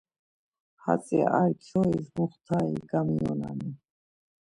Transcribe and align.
Hatzi 0.83 1.19
ar 1.41 1.51
kyois 1.63 2.07
muxtari 2.17 2.77
gamiyonanen. 2.89 3.73